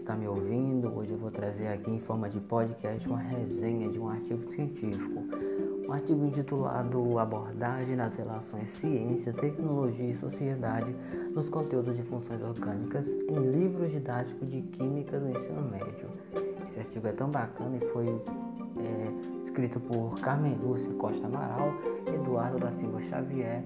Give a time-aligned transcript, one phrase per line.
[0.00, 0.92] está me ouvindo.
[0.96, 5.22] Hoje eu vou trazer aqui em forma de podcast uma resenha de um artigo científico.
[5.86, 10.94] Um artigo intitulado Abordagem nas relações ciência, tecnologia e sociedade
[11.34, 16.08] nos conteúdos de funções orgânicas em livros didáticos de química do ensino médio.
[16.70, 21.74] Esse artigo é tão bacana e foi é, escrito por Carmen Lúcia Costa Amaral,
[22.06, 23.62] Eduardo da Silva Xavier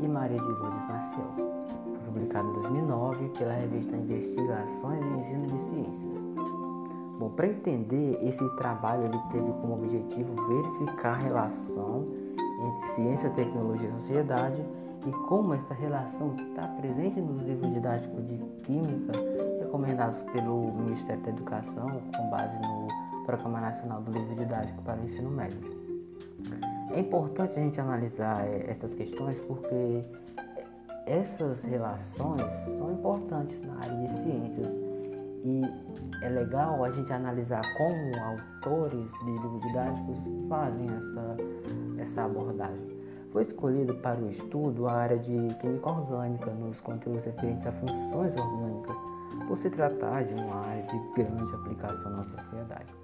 [0.00, 1.59] e Maria de Lourdes Maciel
[2.10, 6.20] publicado em 2009 pela revista Investigações e Ensino de Ciências.
[7.18, 12.06] Bom, para entender esse trabalho, ele teve como objetivo verificar a relação
[12.62, 14.62] entre ciência, tecnologia e sociedade
[15.06, 19.12] e como essa relação está presente nos livros didáticos de química
[19.60, 22.88] recomendados pelo Ministério da Educação com base no
[23.24, 25.80] Programa Nacional do Livro Didático para o Ensino Médio.
[26.92, 30.02] É importante a gente analisar eh, essas questões porque
[31.10, 32.40] essas relações
[32.78, 34.72] são importantes na área de ciências
[35.42, 35.62] e
[36.22, 41.36] é legal a gente analisar como autores de livros didáticos fazem essa,
[41.98, 43.00] essa abordagem.
[43.32, 48.36] Foi escolhido para o estudo a área de química orgânica nos conteúdos referentes a funções
[48.36, 48.96] orgânicas,
[49.48, 52.94] por se tratar de uma área de grande aplicação na sociedade.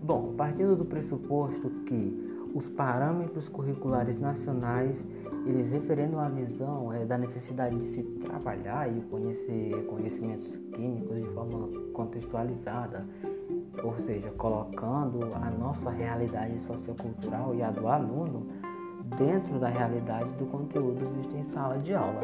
[0.00, 5.04] Bom, partindo do pressuposto que os parâmetros curriculares nacionais
[5.44, 11.28] eles referendam a visão é, da necessidade de se trabalhar e conhecer conhecimentos químicos de
[11.28, 13.04] forma contextualizada,
[13.84, 18.46] ou seja, colocando a nossa realidade sociocultural e a do aluno
[19.18, 22.22] dentro da realidade do conteúdo visto em sala de aula.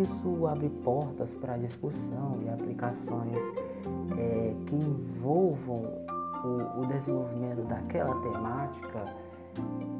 [0.00, 3.42] Isso abre portas para discussão e aplicações
[4.16, 5.82] é, que envolvam
[6.44, 9.25] o, o desenvolvimento daquela temática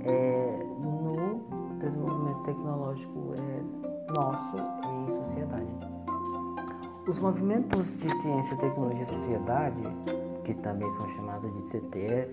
[0.06, 1.40] é, no
[1.80, 5.96] desenvolvimento tecnológico é, nosso em sociedade.
[7.08, 9.82] Os movimentos de ciência, tecnologia e sociedade,
[10.44, 12.30] que também são chamados de CTS,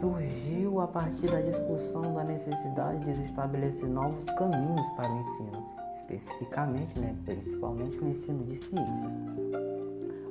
[0.00, 5.66] surgiu a partir da discussão da necessidade de estabelecer novos caminhos para o ensino,
[6.00, 9.12] especificamente, né, principalmente o ensino de ciências.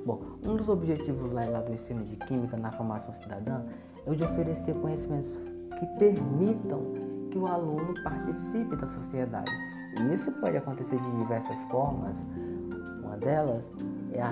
[0.05, 3.61] Bom, um dos objetivos lá do ensino de química na formação cidadã
[4.05, 5.49] é o de oferecer conhecimentos
[5.79, 6.81] que permitam
[7.31, 9.51] que o aluno participe da sociedade.
[9.99, 12.15] E isso pode acontecer de diversas formas.
[13.03, 13.63] Uma delas
[14.11, 14.31] é a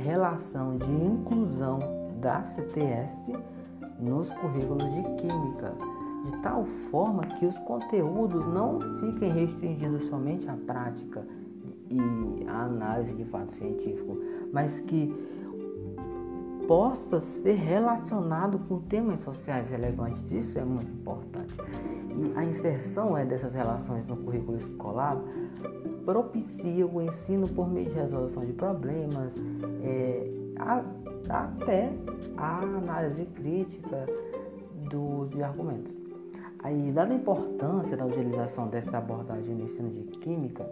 [0.00, 1.78] relação de inclusão
[2.20, 3.14] da CTS
[4.00, 5.72] nos currículos de química,
[6.24, 11.24] de tal forma que os conteúdos não fiquem restringidos somente à prática
[11.90, 14.16] e à análise de fato científico,
[14.52, 15.14] mas que
[16.68, 20.22] possa ser relacionado com temas sociais relevantes.
[20.30, 21.54] Isso é muito importante.
[22.14, 25.16] E a inserção é, dessas relações no currículo escolar
[26.04, 29.32] propicia o ensino por meio de resolução de problemas,
[29.82, 30.84] é, a,
[31.30, 31.90] até
[32.36, 34.06] a análise crítica
[34.90, 35.96] dos de argumentos.
[36.62, 40.68] Aí, dada a importância da utilização dessa abordagem no ensino de química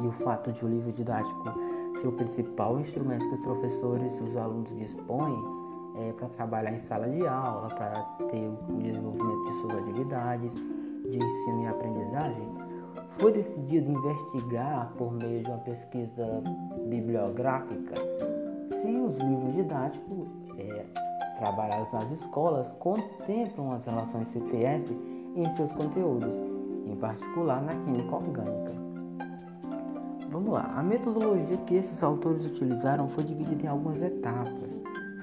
[0.00, 1.73] e o fato de o livro didático
[2.08, 5.64] o principal instrumento que os professores e os alunos dispõem
[5.96, 11.16] é, para trabalhar em sala de aula, para ter o desenvolvimento de suas atividades de
[11.16, 12.48] ensino e aprendizagem,
[13.18, 16.42] foi decidido investigar, por meio de uma pesquisa
[16.86, 17.94] bibliográfica,
[18.80, 20.28] se os livros didáticos
[20.58, 20.84] é,
[21.38, 24.92] trabalhados nas escolas contemplam as relações CTS
[25.36, 26.34] em seus conteúdos,
[26.86, 28.63] em particular na química orgânica.
[30.34, 34.68] Vamos lá, a metodologia que esses autores utilizaram foi dividida em algumas etapas,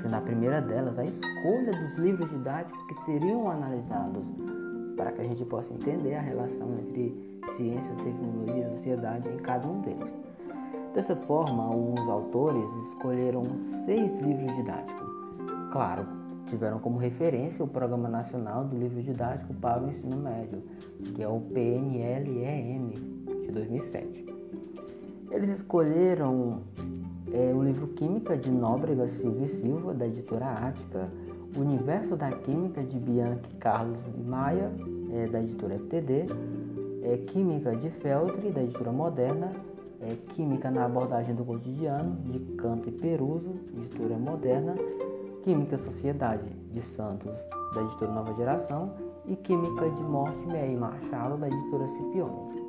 [0.01, 4.23] sendo a primeira delas a escolha dos livros didáticos que seriam analisados,
[4.95, 7.13] para que a gente possa entender a relação entre
[7.57, 10.13] ciência, tecnologia e sociedade em cada um deles.
[10.95, 13.41] Dessa forma, os autores escolheram
[13.85, 15.09] seis livros didáticos.
[15.73, 16.07] Claro,
[16.47, 20.63] tiveram como referência o Programa Nacional do Livro Didático para o Ensino Médio,
[21.13, 22.93] que é o PNLEM
[23.41, 24.40] de 2007.
[25.31, 26.59] Eles escolheram
[27.31, 31.09] é, o livro Química de Nóbrega Silva e Silva, da editora Ática,
[31.55, 34.69] O Universo da Química de Bianchi Carlos Maia,
[35.13, 36.25] é, da editora FTD,
[37.03, 39.53] é, Química de Feltri, da editora Moderna,
[40.01, 44.75] é, Química na Abordagem do Cotidiano, de Canto e Peruso, editora Moderna,
[45.43, 47.31] Química Sociedade, de Santos,
[47.73, 48.91] da editora Nova Geração,
[49.25, 52.60] e Química de Mortimer e Machado, da editora Scipione.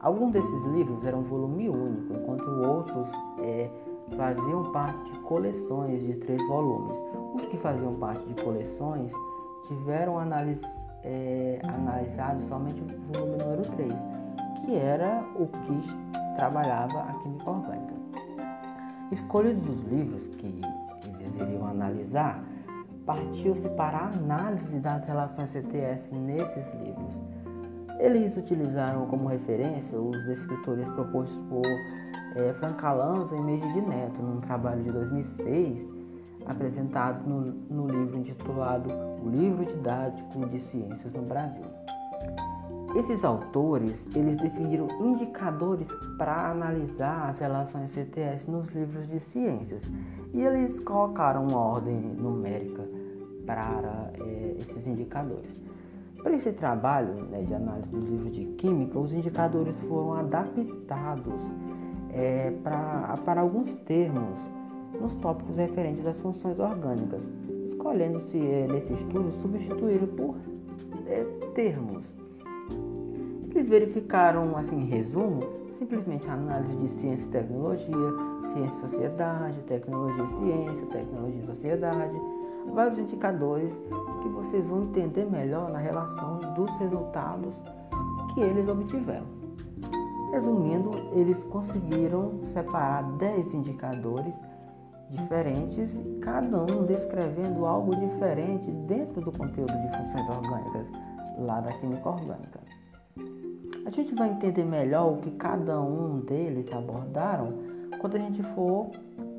[0.00, 3.08] Alguns desses livros eram volume único, enquanto outros
[3.40, 3.68] é,
[4.16, 6.96] faziam parte de coleções de três volumes.
[7.34, 9.12] Os que faziam parte de coleções
[9.66, 10.20] tiveram
[11.02, 13.92] é, analisado somente o volume número 3,
[14.64, 17.94] que era o que trabalhava a química orgânica.
[19.10, 22.40] Escolhidos os livros que eles iriam analisar,
[23.04, 27.37] partiu-se para a análise das relações CTS nesses livros.
[27.98, 31.66] Eles utilizaram como referência os descritores propostos por
[32.36, 35.84] é, Frank Alanza e Meiji Neto, num trabalho de 2006,
[36.46, 38.88] apresentado no, no livro intitulado
[39.24, 41.64] O Livro Didático de Ciências no Brasil.
[42.96, 49.82] Esses autores, eles definiram indicadores para analisar as relações CTS nos livros de ciências
[50.32, 52.82] e eles colocaram uma ordem numérica
[53.44, 55.67] para é, esses indicadores.
[56.22, 61.40] Para esse trabalho né, de análise dos livros de química, os indicadores foram adaptados
[62.12, 62.52] é,
[63.24, 64.38] para alguns termos
[65.00, 67.22] nos tópicos referentes às funções orgânicas,
[67.68, 70.36] escolhendo-se é, nesse estudo substituí-lo por
[71.06, 71.24] é,
[71.54, 72.12] termos.
[73.54, 75.42] Eles verificaram, assim, em resumo,
[75.78, 78.12] simplesmente análise de ciência e tecnologia,
[78.52, 82.20] ciência e sociedade, tecnologia e ciência, tecnologia e sociedade,
[82.72, 83.74] vários indicadores
[84.22, 87.54] que vocês vão entender melhor na relação dos resultados
[88.34, 89.26] que eles obtiveram.
[90.32, 94.34] Resumindo, eles conseguiram separar 10 indicadores
[95.10, 100.88] diferentes, cada um descrevendo algo diferente dentro do conteúdo de funções orgânicas
[101.38, 102.60] lá da química orgânica.
[103.86, 107.54] A gente vai entender melhor o que cada um deles abordaram
[108.00, 108.90] quando a gente for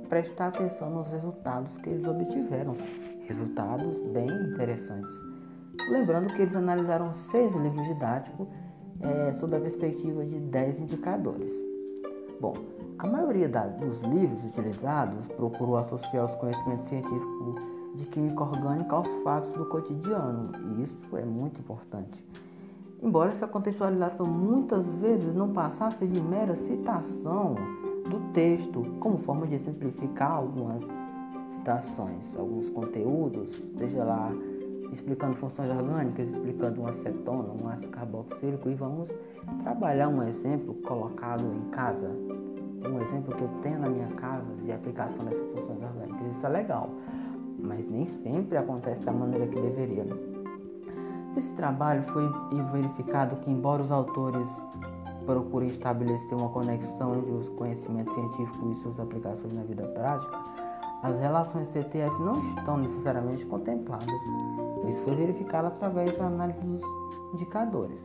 [0.09, 2.75] prestar atenção nos resultados que eles obtiveram.
[3.29, 5.13] Resultados bem interessantes.
[5.87, 8.47] Lembrando que eles analisaram seis livros didáticos
[9.01, 11.53] é, sob a perspectiva de dez indicadores.
[12.41, 12.55] Bom,
[12.97, 17.61] a maioria da, dos livros utilizados procurou associar os conhecimentos científicos
[17.93, 22.25] de química orgânica aos fatos do cotidiano, e isso é muito importante.
[22.99, 27.53] Embora essa contextualização muitas vezes não passasse de mera citação
[28.09, 30.83] do texto, como forma de simplificar algumas
[31.51, 34.31] citações, alguns conteúdos, seja lá
[34.91, 39.09] explicando funções orgânicas, explicando um acetona, um ácido carboxílico, e vamos
[39.61, 42.09] trabalhar um exemplo colocado em casa
[42.87, 46.35] um exemplo que eu tenho na minha casa de aplicação dessas funções orgânicas.
[46.35, 46.89] Isso é legal,
[47.61, 50.05] mas nem sempre acontece da maneira que deveria.
[51.35, 52.23] Nesse trabalho foi
[52.71, 54.47] verificado que, embora os autores
[55.25, 60.39] procurem estabelecer uma conexão entre os conhecimentos científicos e suas aplicações na vida prática,
[61.01, 64.07] as relações CTS não estão necessariamente contempladas.
[64.87, 66.81] Isso foi verificado através da análise dos
[67.33, 67.97] indicadores.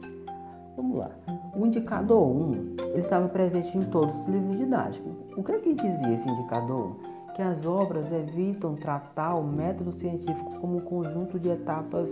[0.76, 1.10] Vamos lá.
[1.54, 5.12] O indicador 1, ele estava presente em todos os livros didáticos.
[5.36, 6.96] O que é que dizia esse indicador?
[7.34, 12.08] Que as obras evitam tratar o método científico como um conjunto de etapas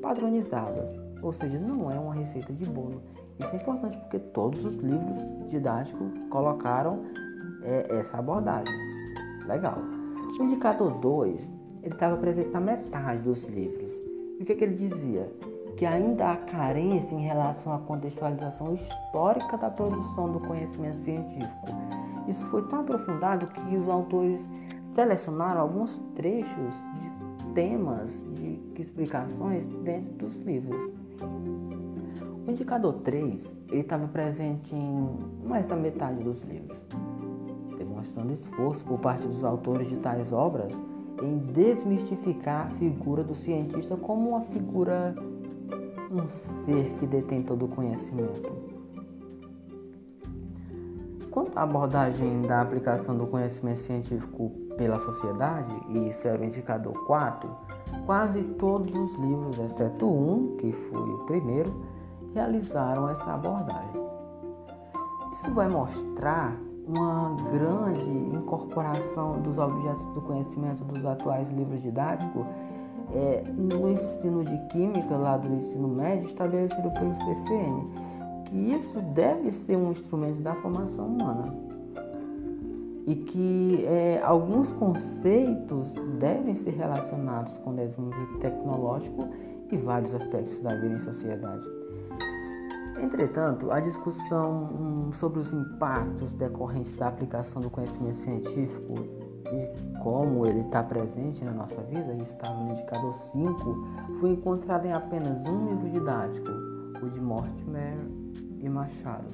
[0.00, 0.88] padronizadas,
[1.22, 3.02] ou seja, não é uma receita de bolo.
[3.38, 7.00] Isso é importante porque todos os livros didáticos colocaram
[7.62, 8.74] é, essa abordagem.
[9.46, 10.01] Legal.
[10.38, 11.50] O indicador 2,
[11.82, 13.92] ele estava presente na metade dos livros.
[14.38, 15.30] E o que, que ele dizia?
[15.76, 21.66] que ainda há carência em relação à contextualização histórica da produção do conhecimento científico.
[22.28, 24.48] Isso foi tão aprofundado que os autores
[24.94, 30.90] selecionaram alguns trechos de temas, de explicações dentro dos livros.
[32.46, 35.08] O indicador 3 estava presente em
[35.44, 36.78] mais da metade dos livros,
[38.02, 40.72] demonstrando esforço por parte dos autores de tais obras
[41.22, 45.14] em desmistificar a figura do cientista como uma figura
[46.10, 46.28] um
[46.66, 48.52] ser que detém todo o conhecimento.
[51.30, 56.92] Quanto à abordagem da aplicação do conhecimento científico pela sociedade, e isso era o indicador
[57.06, 57.48] 4,
[58.04, 61.72] quase todos os livros, exceto um, que foi o primeiro,
[62.34, 64.02] realizaram essa abordagem.
[65.32, 66.54] Isso vai mostrar
[66.86, 72.44] uma grande incorporação dos objetos do conhecimento dos atuais livros didáticos
[73.14, 77.84] é, no ensino de química lá do ensino médio estabelecido pelo PCN,
[78.46, 81.54] que isso deve ser um instrumento da formação humana
[83.06, 89.28] e que é, alguns conceitos devem ser relacionados com o desenvolvimento tecnológico
[89.70, 91.81] e vários aspectos da vida em sociedade.
[93.02, 98.94] Entretanto, a discussão hum, sobre os impactos decorrentes da aplicação do conhecimento científico
[99.44, 103.88] e como ele está presente na nossa vida, e estava no indicador 5,
[104.20, 106.48] foi encontrado em apenas um livro didático,
[107.02, 107.98] o de Mortimer
[108.60, 109.26] e Machado.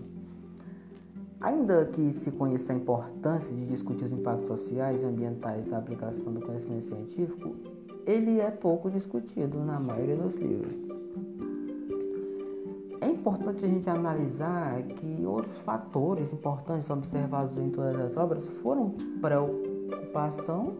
[1.38, 6.32] Ainda que se conheça a importância de discutir os impactos sociais e ambientais da aplicação
[6.32, 7.54] do conhecimento científico,
[8.06, 10.97] ele é pouco discutido na maioria dos livros
[13.28, 20.72] importante a gente analisar que outros fatores importantes observados em todas as obras foram preocupação,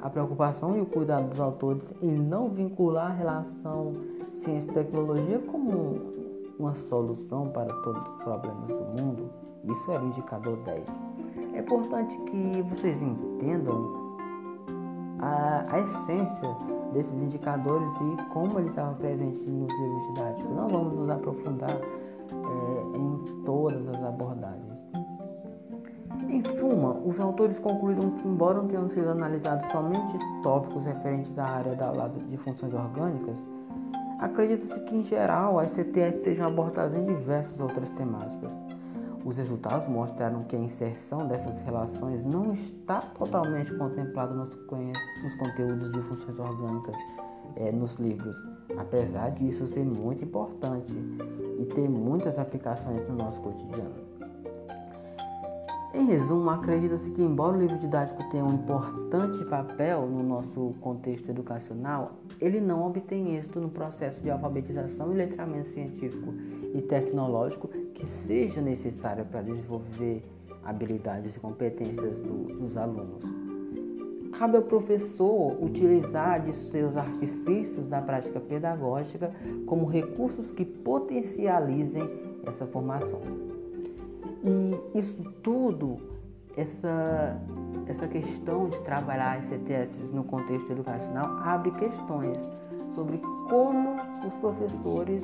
[0.00, 3.94] a preocupação e o cuidado dos autores em não vincular a relação
[4.40, 6.00] ciência e tecnologia como
[6.58, 9.30] uma solução para todos os problemas do mundo.
[9.64, 10.84] Isso era o indicador 10.
[11.54, 14.01] É importante que vocês entendam
[15.22, 16.56] a, a essência
[16.92, 20.50] desses indicadores e como ele estava presente nos livros didáticos.
[20.56, 24.72] Não vamos nos aprofundar é, em todas as abordagens.
[26.28, 31.74] Em suma, os autores concluíram que, embora tenham sido analisados somente tópicos referentes à área
[31.74, 33.44] da, de funções orgânicas,
[34.18, 38.61] acredita-se que, em geral, as CTS sejam abordadas em diversas outras temáticas.
[39.24, 44.54] Os resultados mostraram que a inserção dessas relações não está totalmente contemplada nos,
[45.36, 46.96] conteúdos de funções orgânicas
[47.54, 48.34] é, nos livros,
[48.76, 50.92] apesar disso ser muito importante
[51.58, 54.12] e ter muitas aplicações no nosso cotidiano.
[55.94, 61.28] Em resumo, acredita-se que, embora o livro didático tenha um importante papel no nosso contexto
[61.28, 66.32] educacional, ele não obtém êxito no processo de alfabetização e letramento científico
[66.74, 67.68] e tecnológico
[68.02, 70.24] que seja necessário para desenvolver
[70.64, 73.24] habilidades e competências do, dos alunos.
[74.36, 79.30] Cabe ao professor utilizar de seus artifícios da prática pedagógica
[79.66, 82.10] como recursos que potencializem
[82.44, 83.20] essa formação.
[84.42, 85.98] E isso tudo,
[86.56, 87.40] essa,
[87.86, 92.38] essa questão de trabalhar as CTS no contexto educacional, abre questões
[92.96, 93.18] sobre
[93.48, 93.94] como
[94.26, 95.22] os professores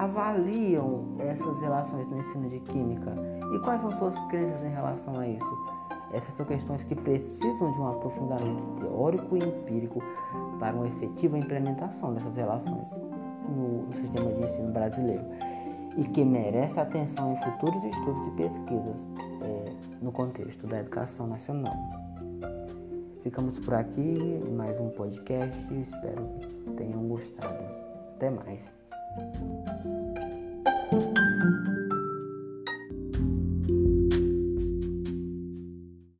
[0.00, 3.14] avaliam essas relações no ensino de química
[3.54, 5.58] e quais são suas crenças em relação a isso.
[6.10, 10.02] Essas são questões que precisam de um aprofundamento teórico e empírico
[10.58, 12.86] para uma efetiva implementação dessas relações
[13.48, 15.22] no, sistema de ensino brasileiro
[15.98, 18.96] e que merece atenção em futuros estudos e pesquisas
[19.42, 21.74] é, no contexto da educação nacional.
[23.22, 25.60] Ficamos por aqui, mais um podcast.
[25.74, 27.62] Espero que tenham gostado.
[28.16, 28.80] Até mais.
[30.90, 31.29] Thank you.